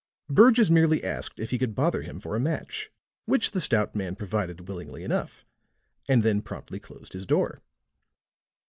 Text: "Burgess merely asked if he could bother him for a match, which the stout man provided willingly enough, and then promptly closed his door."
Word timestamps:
"Burgess 0.31 0.71
merely 0.71 1.03
asked 1.03 1.39
if 1.39 1.51
he 1.51 1.59
could 1.59 1.75
bother 1.75 2.01
him 2.01 2.19
for 2.19 2.35
a 2.35 2.39
match, 2.39 2.89
which 3.27 3.51
the 3.51 3.61
stout 3.61 3.95
man 3.95 4.15
provided 4.15 4.67
willingly 4.67 5.03
enough, 5.03 5.45
and 6.09 6.23
then 6.23 6.41
promptly 6.41 6.79
closed 6.79 7.13
his 7.13 7.27
door." 7.27 7.61